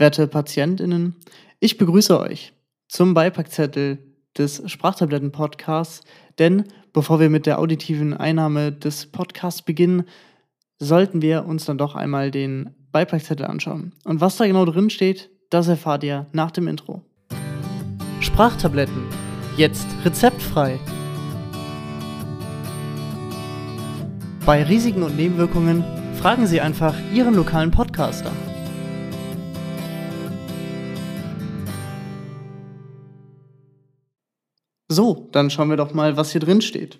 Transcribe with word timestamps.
Werte 0.00 0.26
PatientInnen, 0.26 1.14
ich 1.60 1.76
begrüße 1.76 2.18
euch 2.18 2.54
zum 2.88 3.12
Beipackzettel 3.12 3.98
des 4.36 4.62
Sprachtabletten-Podcasts, 4.64 6.04
denn 6.38 6.64
bevor 6.94 7.20
wir 7.20 7.28
mit 7.28 7.44
der 7.44 7.58
auditiven 7.58 8.14
Einnahme 8.14 8.72
des 8.72 9.04
Podcasts 9.12 9.60
beginnen, 9.60 10.04
sollten 10.78 11.20
wir 11.20 11.44
uns 11.44 11.66
dann 11.66 11.76
doch 11.76 11.96
einmal 11.96 12.30
den 12.30 12.70
Beipackzettel 12.92 13.44
anschauen. 13.44 13.92
Und 14.04 14.22
was 14.22 14.38
da 14.38 14.46
genau 14.46 14.64
drin 14.64 14.88
steht, 14.88 15.28
das 15.50 15.68
erfahrt 15.68 16.02
ihr 16.02 16.26
nach 16.32 16.50
dem 16.50 16.66
Intro. 16.66 17.02
Sprachtabletten, 18.20 19.02
jetzt 19.58 19.86
rezeptfrei. 20.06 20.80
Bei 24.46 24.62
Risiken 24.62 25.02
und 25.02 25.16
Nebenwirkungen 25.16 25.84
fragen 26.14 26.46
Sie 26.46 26.62
einfach 26.62 26.94
Ihren 27.12 27.34
lokalen 27.34 27.70
Podcaster. 27.70 28.32
So, 34.92 35.28
dann 35.30 35.50
schauen 35.50 35.70
wir 35.70 35.76
doch 35.76 35.94
mal, 35.94 36.16
was 36.16 36.32
hier 36.32 36.40
drin 36.40 36.60
steht. 36.60 36.98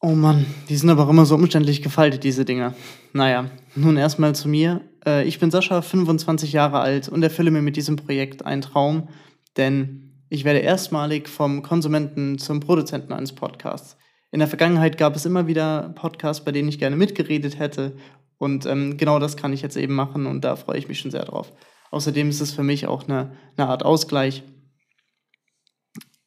Oh 0.00 0.12
Mann, 0.12 0.46
die 0.68 0.76
sind 0.76 0.90
aber 0.90 1.06
auch 1.06 1.08
immer 1.08 1.26
so 1.26 1.34
umständlich 1.34 1.82
gefaltet, 1.82 2.22
diese 2.22 2.44
Dinger. 2.44 2.72
Naja, 3.12 3.50
nun 3.74 3.96
erstmal 3.96 4.32
zu 4.36 4.48
mir. 4.48 4.82
Äh, 5.04 5.24
ich 5.24 5.40
bin 5.40 5.50
Sascha, 5.50 5.82
25 5.82 6.52
Jahre 6.52 6.78
alt 6.78 7.08
und 7.08 7.24
erfülle 7.24 7.50
mir 7.50 7.62
mit 7.62 7.74
diesem 7.74 7.96
Projekt 7.96 8.46
einen 8.46 8.62
Traum, 8.62 9.08
denn 9.56 10.12
ich 10.28 10.44
werde 10.44 10.60
erstmalig 10.60 11.28
vom 11.28 11.64
Konsumenten 11.64 12.38
zum 12.38 12.60
Produzenten 12.60 13.12
eines 13.12 13.34
Podcasts. 13.34 13.96
In 14.30 14.38
der 14.38 14.46
Vergangenheit 14.46 14.98
gab 14.98 15.16
es 15.16 15.26
immer 15.26 15.48
wieder 15.48 15.92
Podcasts, 15.96 16.44
bei 16.44 16.52
denen 16.52 16.68
ich 16.68 16.78
gerne 16.78 16.94
mitgeredet 16.94 17.58
hätte 17.58 17.96
und 18.38 18.66
ähm, 18.66 18.98
genau 18.98 19.18
das 19.18 19.36
kann 19.36 19.52
ich 19.52 19.62
jetzt 19.62 19.76
eben 19.76 19.96
machen 19.96 20.26
und 20.26 20.44
da 20.44 20.54
freue 20.54 20.78
ich 20.78 20.86
mich 20.86 21.00
schon 21.00 21.10
sehr 21.10 21.24
drauf. 21.24 21.52
Außerdem 21.94 22.28
ist 22.28 22.40
es 22.40 22.52
für 22.52 22.64
mich 22.64 22.88
auch 22.88 23.04
eine, 23.04 23.36
eine 23.56 23.68
Art 23.68 23.84
Ausgleich. 23.84 24.42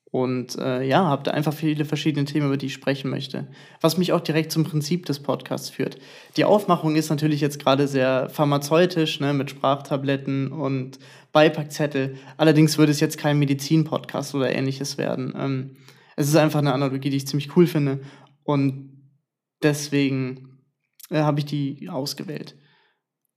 Und 0.09 0.57
äh, 0.57 0.81
ja, 0.83 1.03
habe 1.03 1.23
da 1.23 1.31
einfach 1.31 1.53
viele 1.53 1.83
verschiedene 1.83 2.23
Themen, 2.23 2.47
über 2.47 2.55
die 2.55 2.67
ich 2.67 2.73
sprechen 2.73 3.11
möchte. 3.11 3.49
Was 3.81 3.97
mich 3.97 4.13
auch 4.13 4.21
direkt 4.21 4.53
zum 4.53 4.63
Prinzip 4.63 5.05
des 5.05 5.19
Podcasts 5.19 5.69
führt. 5.69 5.97
Die 6.37 6.45
Aufmachung 6.45 6.95
ist 6.95 7.09
natürlich 7.09 7.41
jetzt 7.41 7.59
gerade 7.59 7.89
sehr 7.89 8.29
pharmazeutisch, 8.29 9.19
ne, 9.19 9.33
mit 9.33 9.49
Sprachtabletten 9.49 10.53
und 10.53 10.99
Beipackzettel. 11.33 12.15
Allerdings 12.37 12.77
würde 12.77 12.93
es 12.93 13.01
jetzt 13.01 13.17
kein 13.17 13.37
Medizin-Podcast 13.37 14.35
oder 14.35 14.49
ähnliches 14.49 14.97
werden. 14.97 15.33
Ähm, 15.37 15.75
es 16.15 16.29
ist 16.29 16.37
einfach 16.37 16.59
eine 16.59 16.71
Analogie, 16.71 17.09
die 17.09 17.17
ich 17.17 17.27
ziemlich 17.27 17.57
cool 17.57 17.67
finde. 17.67 17.99
Und 18.43 18.89
deswegen 19.61 20.61
äh, 21.09 21.19
habe 21.19 21.39
ich 21.39 21.45
die 21.45 21.89
ausgewählt. 21.89 22.55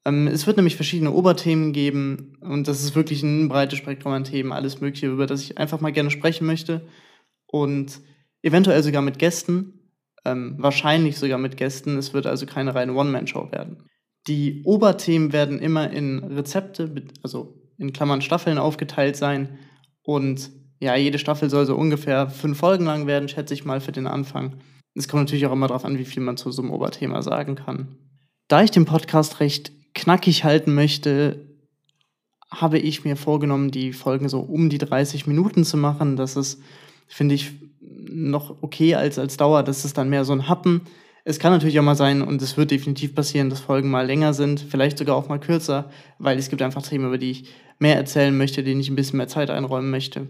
Ähm, 0.04 0.26
es 0.26 0.46
wird 0.46 0.56
nämlich 0.56 0.76
verschiedene 0.76 1.12
Oberthemen 1.12 1.72
geben 1.72 2.38
und 2.40 2.68
das 2.68 2.82
ist 2.82 2.94
wirklich 2.94 3.22
ein 3.22 3.48
breites 3.48 3.78
Spektrum 3.78 4.12
an 4.12 4.24
Themen, 4.24 4.52
alles 4.52 4.80
Mögliche, 4.80 5.08
über 5.08 5.26
das 5.26 5.42
ich 5.42 5.58
einfach 5.58 5.80
mal 5.80 5.92
gerne 5.92 6.10
sprechen 6.10 6.46
möchte 6.46 6.86
und 7.46 8.00
eventuell 8.42 8.82
sogar 8.82 9.02
mit 9.02 9.18
Gästen, 9.18 9.92
ähm, 10.24 10.56
wahrscheinlich 10.58 11.18
sogar 11.18 11.38
mit 11.38 11.56
Gästen. 11.56 11.98
Es 11.98 12.14
wird 12.14 12.26
also 12.26 12.46
keine 12.46 12.74
reine 12.74 12.94
One-Man-Show 12.94 13.52
werden. 13.52 13.84
Die 14.26 14.62
Oberthemen 14.64 15.32
werden 15.32 15.58
immer 15.58 15.90
in 15.90 16.18
Rezepte, 16.18 16.90
also 17.22 17.54
in 17.78 17.92
Klammern 17.92 18.22
Staffeln 18.22 18.58
aufgeteilt 18.58 19.16
sein 19.16 19.58
und 20.02 20.50
ja, 20.80 20.96
jede 20.96 21.18
Staffel 21.18 21.50
soll 21.50 21.66
so 21.66 21.76
ungefähr 21.76 22.30
fünf 22.30 22.58
Folgen 22.58 22.86
lang 22.86 23.06
werden, 23.06 23.28
schätze 23.28 23.52
ich 23.52 23.66
mal 23.66 23.80
für 23.80 23.92
den 23.92 24.06
Anfang. 24.06 24.56
Es 24.94 25.08
kommt 25.08 25.24
natürlich 25.24 25.46
auch 25.46 25.52
immer 25.52 25.68
darauf 25.68 25.84
an, 25.84 25.98
wie 25.98 26.06
viel 26.06 26.22
man 26.22 26.38
zu 26.38 26.50
so 26.50 26.62
einem 26.62 26.70
Oberthema 26.70 27.22
sagen 27.22 27.54
kann. 27.54 27.96
Da 28.48 28.62
ich 28.62 28.70
den 28.70 28.86
Podcast 28.86 29.40
recht 29.40 29.72
knackig 30.00 30.44
halten 30.44 30.74
möchte, 30.74 31.46
habe 32.50 32.78
ich 32.78 33.04
mir 33.04 33.16
vorgenommen, 33.16 33.70
die 33.70 33.92
Folgen 33.92 34.28
so 34.28 34.40
um 34.40 34.70
die 34.70 34.78
30 34.78 35.26
Minuten 35.26 35.64
zu 35.64 35.76
machen. 35.76 36.16
Das 36.16 36.36
ist, 36.36 36.60
finde 37.06 37.34
ich, 37.34 37.52
noch 37.80 38.56
okay 38.62 38.94
als, 38.94 39.18
als 39.18 39.36
Dauer. 39.36 39.62
Das 39.62 39.84
ist 39.84 39.96
dann 39.96 40.10
mehr 40.10 40.24
so 40.24 40.32
ein 40.32 40.48
Happen. 40.48 40.82
Es 41.24 41.38
kann 41.38 41.52
natürlich 41.52 41.78
auch 41.78 41.84
mal 41.84 41.94
sein, 41.94 42.22
und 42.22 42.40
es 42.40 42.56
wird 42.56 42.70
definitiv 42.70 43.14
passieren, 43.14 43.50
dass 43.50 43.60
Folgen 43.60 43.90
mal 43.90 44.06
länger 44.06 44.32
sind, 44.32 44.60
vielleicht 44.60 44.98
sogar 44.98 45.16
auch 45.16 45.28
mal 45.28 45.38
kürzer, 45.38 45.90
weil 46.18 46.38
es 46.38 46.48
gibt 46.48 46.62
einfach 46.62 46.82
Themen, 46.82 47.06
über 47.06 47.18
die 47.18 47.30
ich 47.30 47.44
mehr 47.78 47.96
erzählen 47.96 48.36
möchte, 48.36 48.64
denen 48.64 48.80
ich 48.80 48.88
ein 48.88 48.96
bisschen 48.96 49.18
mehr 49.18 49.28
Zeit 49.28 49.50
einräumen 49.50 49.90
möchte. 49.90 50.28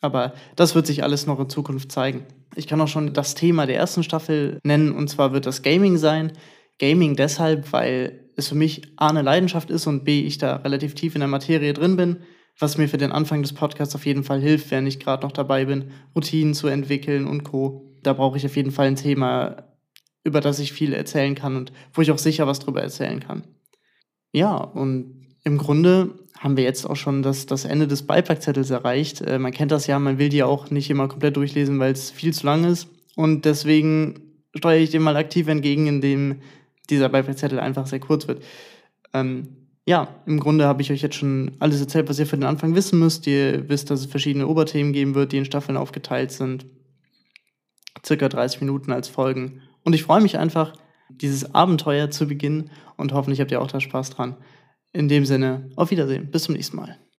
Aber 0.00 0.32
das 0.56 0.74
wird 0.74 0.86
sich 0.86 1.02
alles 1.02 1.26
noch 1.26 1.40
in 1.40 1.50
Zukunft 1.50 1.92
zeigen. 1.92 2.24
Ich 2.54 2.66
kann 2.66 2.80
auch 2.80 2.88
schon 2.88 3.12
das 3.12 3.34
Thema 3.34 3.66
der 3.66 3.76
ersten 3.76 4.02
Staffel 4.02 4.60
nennen, 4.62 4.92
und 4.92 5.08
zwar 5.08 5.32
wird 5.32 5.46
das 5.46 5.62
Gaming 5.62 5.98
sein. 5.98 6.32
Gaming 6.80 7.14
deshalb, 7.14 7.72
weil 7.72 8.24
es 8.36 8.48
für 8.48 8.54
mich 8.56 8.82
A 8.96 9.08
eine 9.08 9.22
Leidenschaft 9.22 9.70
ist 9.70 9.86
und 9.86 10.04
B 10.04 10.22
ich 10.22 10.38
da 10.38 10.56
relativ 10.56 10.94
tief 10.94 11.14
in 11.14 11.20
der 11.20 11.28
Materie 11.28 11.72
drin 11.72 11.96
bin, 11.96 12.16
was 12.58 12.78
mir 12.78 12.88
für 12.88 12.96
den 12.96 13.12
Anfang 13.12 13.42
des 13.42 13.52
Podcasts 13.52 13.94
auf 13.94 14.06
jeden 14.06 14.24
Fall 14.24 14.40
hilft, 14.40 14.70
wenn 14.70 14.86
ich 14.86 14.98
gerade 14.98 15.22
noch 15.22 15.32
dabei 15.32 15.66
bin, 15.66 15.92
Routinen 16.16 16.54
zu 16.54 16.66
entwickeln 16.66 17.26
und 17.26 17.44
Co. 17.44 17.94
Da 18.02 18.14
brauche 18.14 18.38
ich 18.38 18.46
auf 18.46 18.56
jeden 18.56 18.72
Fall 18.72 18.86
ein 18.86 18.96
Thema, 18.96 19.68
über 20.24 20.40
das 20.40 20.58
ich 20.58 20.72
viel 20.72 20.94
erzählen 20.94 21.34
kann 21.34 21.54
und 21.54 21.72
wo 21.92 22.02
ich 22.02 22.10
auch 22.10 22.18
sicher 22.18 22.46
was 22.46 22.58
drüber 22.58 22.82
erzählen 22.82 23.20
kann. 23.20 23.44
Ja, 24.32 24.56
und 24.56 25.28
im 25.44 25.58
Grunde 25.58 26.14
haben 26.38 26.56
wir 26.56 26.64
jetzt 26.64 26.86
auch 26.86 26.96
schon 26.96 27.22
das, 27.22 27.44
das 27.44 27.66
Ende 27.66 27.88
des 27.88 28.06
Beipackzettels 28.06 28.70
erreicht. 28.70 29.20
Äh, 29.20 29.38
man 29.38 29.52
kennt 29.52 29.70
das 29.70 29.86
ja, 29.86 29.98
man 29.98 30.18
will 30.18 30.30
die 30.30 30.42
auch 30.42 30.70
nicht 30.70 30.88
immer 30.88 31.08
komplett 31.08 31.36
durchlesen, 31.36 31.78
weil 31.78 31.92
es 31.92 32.10
viel 32.10 32.32
zu 32.32 32.46
lang 32.46 32.64
ist. 32.64 32.88
Und 33.16 33.44
deswegen 33.44 34.42
steuere 34.56 34.80
ich 34.80 34.90
dem 34.90 35.02
mal 35.02 35.16
aktiv 35.16 35.48
entgegen, 35.48 35.86
indem 35.86 36.40
dieser 36.90 37.08
Beipackzettel 37.08 37.58
einfach 37.58 37.86
sehr 37.86 38.00
kurz 38.00 38.28
wird. 38.28 38.42
Ähm, 39.12 39.56
ja, 39.86 40.22
im 40.26 40.38
Grunde 40.38 40.66
habe 40.66 40.82
ich 40.82 40.92
euch 40.92 41.02
jetzt 41.02 41.16
schon 41.16 41.56
alles 41.58 41.80
erzählt, 41.80 42.08
was 42.08 42.18
ihr 42.18 42.26
für 42.26 42.36
den 42.36 42.44
Anfang 42.44 42.74
wissen 42.74 42.98
müsst. 42.98 43.26
Ihr 43.26 43.68
wisst, 43.68 43.90
dass 43.90 44.00
es 44.00 44.06
verschiedene 44.06 44.46
Oberthemen 44.46 44.92
geben 44.92 45.14
wird, 45.14 45.32
die 45.32 45.38
in 45.38 45.44
Staffeln 45.44 45.76
aufgeteilt 45.76 46.30
sind. 46.30 46.66
Circa 48.04 48.28
30 48.28 48.60
Minuten 48.60 48.92
als 48.92 49.08
Folgen. 49.08 49.62
Und 49.82 49.94
ich 49.94 50.04
freue 50.04 50.20
mich 50.20 50.38
einfach, 50.38 50.74
dieses 51.08 51.54
Abenteuer 51.54 52.10
zu 52.10 52.28
beginnen 52.28 52.70
und 52.96 53.12
hoffentlich 53.12 53.40
habt 53.40 53.50
ihr 53.50 53.60
auch 53.60 53.66
da 53.66 53.80
Spaß 53.80 54.10
dran. 54.10 54.36
In 54.92 55.08
dem 55.08 55.24
Sinne, 55.24 55.70
auf 55.74 55.90
Wiedersehen. 55.90 56.30
Bis 56.30 56.44
zum 56.44 56.54
nächsten 56.54 56.76
Mal. 56.76 57.00